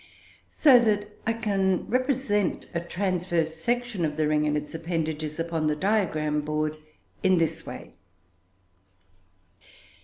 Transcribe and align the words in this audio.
So 0.49 0.79
that 0.79 1.09
I 1.27 1.33
can 1.33 1.87
represent 1.87 2.65
a 2.73 2.79
transverse 2.79 3.57
section 3.57 4.03
of 4.03 4.17
the 4.17 4.27
ring 4.27 4.47
and 4.47 4.57
its 4.57 4.73
appendages 4.73 5.39
upon 5.39 5.67
the 5.67 5.75
diagram 5.75 6.41
board 6.41 6.77
in 7.21 7.37
this 7.37 7.67
way. 7.67 7.93